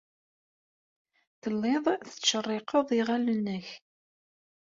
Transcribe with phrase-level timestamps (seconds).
[1.41, 3.67] Telliḍ tettcerriqeḍ iɣallen-nnek.